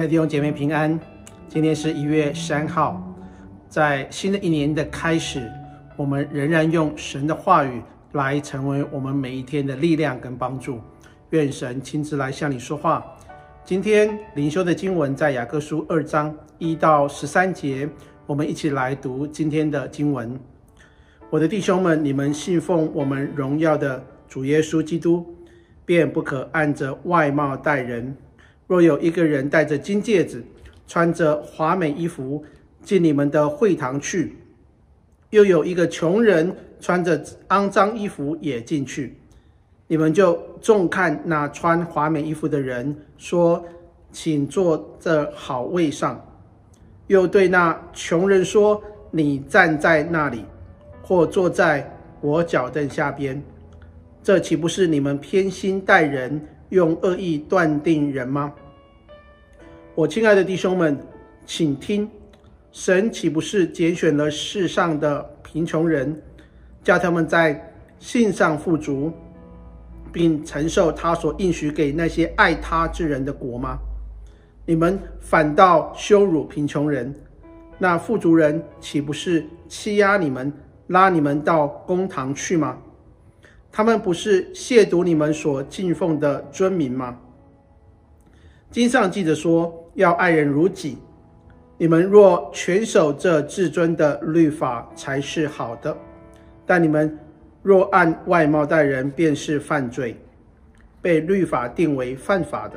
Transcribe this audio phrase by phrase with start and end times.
[0.00, 0.98] 亲爱的弟兄姐妹平安，
[1.46, 3.14] 今天是一月三号，
[3.68, 5.52] 在新的一年的开始，
[5.94, 7.82] 我们仍然用神的话语
[8.12, 10.80] 来成为我们每一天的力量跟帮助。
[11.30, 13.04] 愿神亲自来向你说话。
[13.62, 17.86] 今天灵修的经文在雅各书二章一到十三节，
[18.24, 20.40] 我们一起来读今天的经文。
[21.28, 25.26] 我的弟兄们，你们信奉我们荣耀的主耶稣基督，
[25.84, 28.16] 便不可按着外貌待人。
[28.70, 30.44] 若有一个人戴着金戒指，
[30.86, 32.44] 穿着华美衣服
[32.84, 34.36] 进你们的会堂去，
[35.30, 39.18] 又有一个穷人穿着肮脏衣服也进去，
[39.88, 43.60] 你们就重看那穿华美衣服的人，说
[44.12, 46.24] ：“请坐这好位上。”
[47.08, 50.44] 又对那穷人说：“你站在那里，
[51.02, 53.42] 或坐在我脚凳下边。”
[54.22, 56.40] 这岂不是你们偏心待人，
[56.70, 58.52] 用恶意断定人吗？
[59.94, 60.98] 我亲爱的弟兄们，
[61.44, 62.08] 请听：
[62.70, 66.20] 神岂不是拣选了世上的贫穷人，
[66.84, 69.12] 叫他们在信上富足，
[70.12, 73.78] 并承受他所应许给那些爱他之人的国吗？
[74.64, 77.12] 你们反倒羞辱贫穷人，
[77.78, 80.52] 那富足人岂不是欺压你们，
[80.86, 82.78] 拉你们到公堂去吗？
[83.72, 87.18] 他们不是亵渎你们所敬奉的尊名吗？
[88.70, 90.98] 经上记着说，要爱人如己。
[91.76, 95.96] 你们若全守这至尊的律法，才是好的。
[96.66, 97.18] 但你们
[97.62, 100.16] 若按外貌待人，便是犯罪，
[101.00, 102.74] 被律法定为犯法的。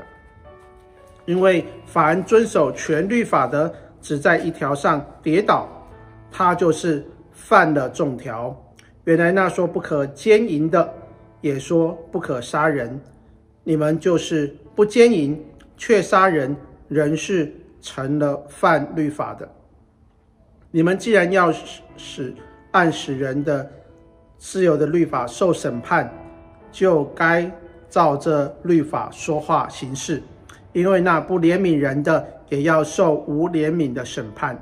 [1.25, 5.67] 因为凡遵守全律法的，只在一条上跌倒，
[6.31, 8.55] 他就是犯了众条。
[9.05, 10.93] 原来那说不可奸淫的，
[11.41, 12.99] 也说不可杀人。
[13.63, 15.41] 你们就是不奸淫，
[15.75, 16.55] 却杀人，
[16.87, 19.49] 仍是成了犯律法的。
[20.71, 21.51] 你们既然要
[21.97, 22.33] 使
[22.71, 23.69] 按使人的
[24.37, 26.11] 自由的律法受审判，
[26.71, 27.49] 就该
[27.89, 30.23] 照这律法说话行事。
[30.71, 34.57] 因为那不怜悯人的，也要受无怜悯的审判。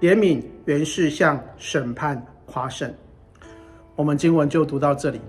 [0.00, 2.92] 怜悯原是向审判夸胜。
[4.02, 5.20] 我们经文就读到这里。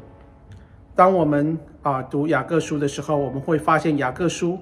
[0.96, 4.58] 当我们啊读雅各书的时候，我们会发现雅各书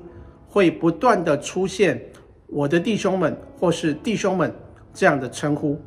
[0.50, 1.98] 会不断的出现
[2.48, 4.54] “我的弟兄们”或是“弟兄们”
[4.94, 5.80] 这样的称呼。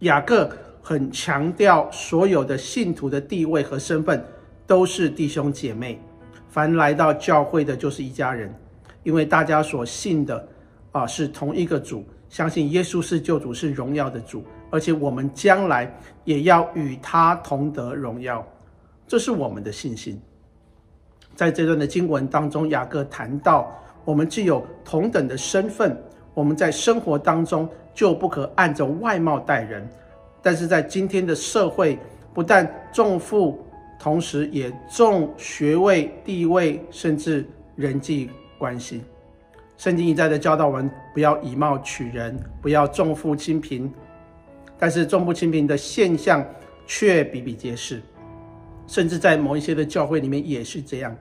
[0.00, 0.48] 雅各
[0.80, 4.24] 很强调所有的信徒的地位和身份
[4.64, 6.00] 都是弟兄姐妹，
[6.48, 8.54] 凡来到教会的就是一家人，
[9.02, 10.48] 因为大家所信的
[10.92, 14.44] 啊是同一个主，相信耶稣是救主，是荣耀的主。
[14.70, 15.92] 而且我们将来
[16.24, 18.46] 也要与他同得荣耀，
[19.06, 20.20] 这是我们的信心。
[21.34, 23.70] 在这段的经文当中，雅各谈到，
[24.04, 25.96] 我们既有同等的身份，
[26.34, 29.88] 我们在生活当中就不可按着外貌待人。
[30.42, 31.98] 但是在今天的社会，
[32.32, 33.58] 不但重富，
[33.98, 39.02] 同时也重学位、地位，甚至人际关系。
[39.78, 43.90] 圣经一再的教导我们，不要以貌取人，不要重富轻贫。
[44.80, 46.44] 但是重富轻贫的现象
[46.86, 48.00] 却比比皆是，
[48.86, 51.14] 甚至在某一些的教会里面也是这样。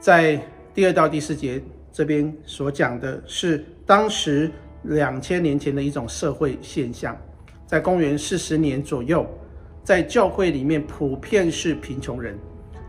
[0.00, 0.38] 在
[0.74, 1.62] 第二到第四节
[1.92, 4.50] 这边所讲的是当时
[4.82, 7.16] 两千年前的一种社会现象，
[7.66, 9.26] 在公元四十年左右，
[9.84, 12.36] 在教会里面普遍是贫穷人，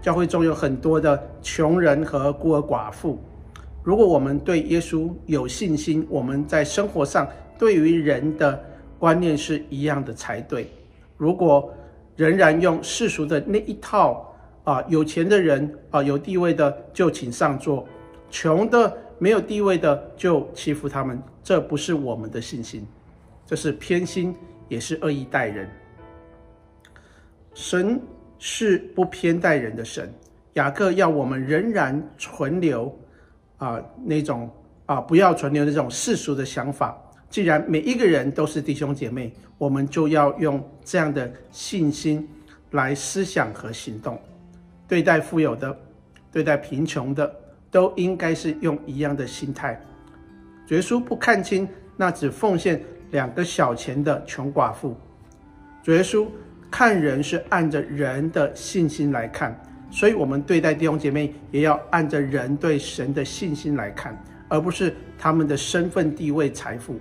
[0.02, 3.22] 教会中有很多的穷人和孤儿寡妇。
[3.84, 7.28] 如果我们对耶稣有信心，我们在生活上
[7.58, 8.64] 对于人的
[9.02, 10.70] 观念是一样的才对。
[11.18, 11.74] 如果
[12.16, 14.32] 仍然用世俗的那一套
[14.64, 17.88] 啊，有钱的人啊，有地位的就请上座，
[18.30, 22.86] 穷的没有地位的就欺负他们，这不是我们的信心，
[23.44, 24.36] 这是偏心，
[24.68, 25.68] 也是恶意待人。
[27.56, 28.00] 神
[28.38, 30.14] 是不偏待人的神，
[30.54, 32.96] 雅各要我们仍然存留
[33.58, 34.48] 啊那种
[34.86, 36.96] 啊不要存留那种世俗的想法。
[37.32, 42.28] 既然每一个人都是弟兄姐妹，我们就要用这样的信心
[42.72, 44.20] 来思想和行动。
[44.86, 45.76] 对待富有的，
[46.30, 47.34] 对待贫穷的，
[47.72, 49.82] 都应该是用一样的心态。
[50.68, 52.82] 耶稣不看轻那只奉献
[53.12, 54.94] 两个小钱的穷寡妇。
[55.86, 56.28] 耶稣
[56.70, 59.58] 看人是按着人的信心来看，
[59.90, 67.00] 所以我们对待弟兄姐妹也要按着人对神的信心来看，而不是他们的身份地位、财富。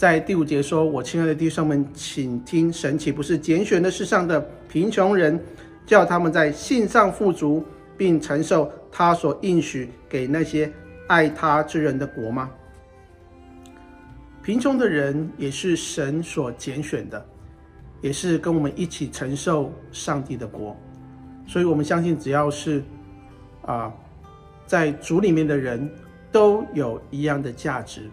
[0.00, 5.38] 在第五节说：“我亲爱的弟兄们，请听，神岂不是拣选了世上的贫穷人，
[5.84, 7.62] 叫他们在信上富足，
[7.98, 10.72] 并承受他所应许给那些
[11.06, 12.50] 爱他之人的国吗？
[14.42, 17.22] 贫穷的人也是神所拣选的，
[18.00, 20.74] 也是跟我们一起承受上帝的国。
[21.46, 22.82] 所以，我们相信，只要是
[23.66, 23.92] 啊，
[24.64, 25.86] 在主里面的人
[26.32, 28.08] 都有一样的价值。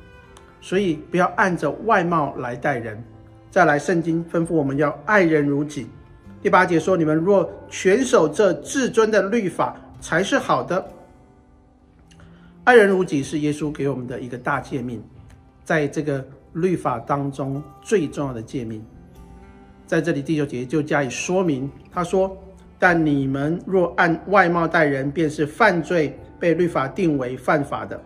[0.60, 3.02] 所以，不要按着外貌来待人。
[3.50, 5.88] 再来，圣经吩咐我们要爱人如己。
[6.42, 10.86] 第八节说：“你们若全守这至尊的律法，才是好的。”
[12.64, 15.02] 爱人如己是耶稣给我们的一个大诫命，
[15.64, 18.84] 在这个律法当中最重要的诫命。
[19.86, 22.38] 在这里第九节就加以说明，他说
[22.78, 28.00] ：“但你们若按外貌待人，便是犯罪，被律法定为犯法的。”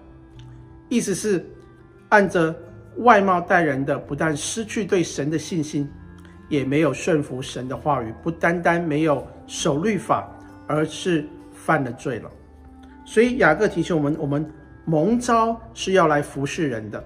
[0.87, 1.43] 意思是，
[2.11, 2.55] 按着
[2.99, 5.91] 外貌待人的，不但失去对神的信心。
[6.47, 10.29] 也没有顺服神的话语，不单单没有守律法，
[10.67, 12.29] 而是犯了罪了。
[13.05, 14.45] 所以雅各提醒我们：我们
[14.83, 17.01] 蒙召是要来服侍人的。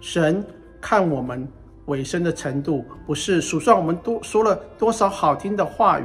[0.00, 0.44] 神
[0.80, 1.44] 看我们
[1.86, 6.04] 委身的程度，不是数算我们多说了多少好听的话语，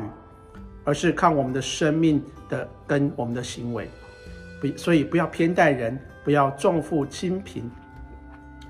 [0.83, 2.19] 而是看我们的生命
[2.49, 3.87] 的跟我们的行为。
[4.59, 7.69] 不，所以不要偏待人，不要重富轻贫，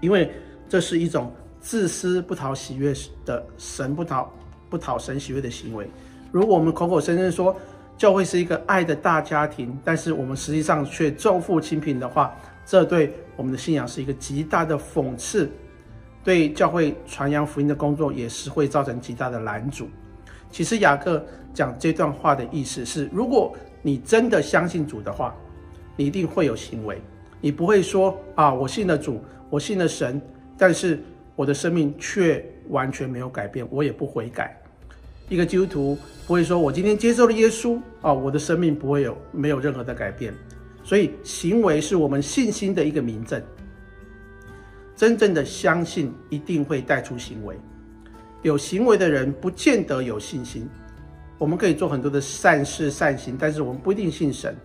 [0.03, 0.31] 因为
[0.69, 1.31] 这是一种。
[1.65, 4.29] 自私不讨喜悦的神不讨
[4.69, 5.89] 不讨神喜悦的行为。
[6.29, 7.55] 如果我们口口声声说
[7.97, 12.35] 教会是一个爱的大家庭，但是我们实际上却重富轻贫的话，
[12.65, 15.49] 这对我们的信仰是一个极大的讽刺，
[16.21, 19.87] 对教会传扬福音的工作也是会造成极大的拦阻。
[20.51, 25.33] 其实雅各讲这段话的意思是：如果你真的相信主的话，
[25.95, 27.01] 你一定会有行为，
[27.43, 30.19] 你不会说啊，我信了主，我信了神，
[30.57, 30.97] 但是。
[31.35, 34.55] 我的生命却完全没有改变，我也不悔改。
[35.29, 35.97] 一个基督徒
[36.27, 40.31] 不会说：“我今天接受了耶稣啊，我的生命不会有没有任何的改变。”
[40.85, 43.41] 所以，行为是我们信心的一个明证。
[44.95, 47.57] 真正的相信一定会带出行为，
[48.43, 50.69] 有行为的人不见得有信心。
[51.39, 54.55] 我们可以做很多的善事善行，但是我们不一定信神。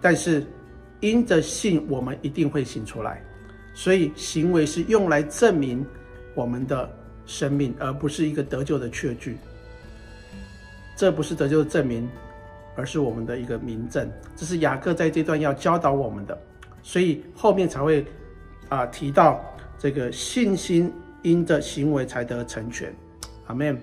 [0.00, 0.44] 但是，
[1.04, 3.22] 因着信，我们一定会行出来。
[3.74, 5.84] 所以，行为是用来证明
[6.34, 6.90] 我们的
[7.26, 9.36] 生命，而不是一个得救的确据。
[10.96, 12.08] 这不是得救的证明，
[12.74, 14.10] 而是我们的一个明证。
[14.34, 16.38] 这是雅各在这段要教导我们的，
[16.82, 18.06] 所以后面才会
[18.70, 19.44] 啊、提到
[19.78, 20.90] 这个信心
[21.20, 22.90] 因着行为才得成全。
[23.46, 23.78] 阿门。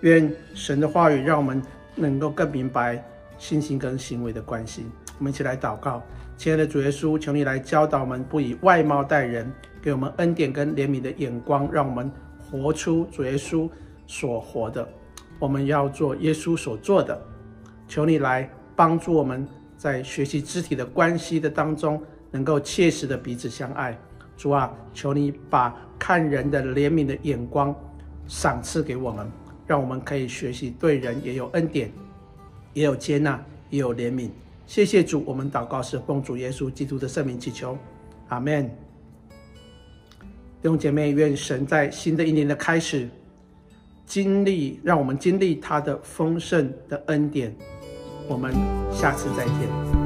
[0.00, 1.62] 愿神的话语让我们
[1.94, 3.00] 能够更明白
[3.38, 4.84] 信心跟行为的关系。
[5.18, 6.02] 我们一起来祷告。
[6.40, 9.52] 亲爱的主耶稣，求你来教导我们，不以外貌待人，
[9.82, 13.68] 给我们恩典跟怜悯的眼光，让我们活出主耶稣
[14.06, 14.88] 所活的。
[15.38, 17.22] 我们要做耶稣所做的。
[17.86, 19.46] 求你来帮助我们
[19.76, 23.94] 在学习肢体的关系的当中，能够切实的彼此相爱。
[24.34, 27.76] 主啊，求你把看人的怜悯的眼光
[28.26, 29.30] 赏赐给我们，
[29.66, 31.92] 让我们可以学习对人也有恩典，
[32.72, 33.38] 也有接纳，
[33.68, 34.30] 也有怜悯。
[34.70, 37.76] 谢谢主，我们祷告是奉主耶稣基督的圣名祈求，
[38.28, 38.68] 阿门。
[40.62, 43.08] 弟兄姐妹，愿神在新的一年的开始，
[44.06, 47.52] 经历，让我们经历他的丰盛的恩典。
[48.28, 48.54] 我们
[48.92, 49.99] 下次再见。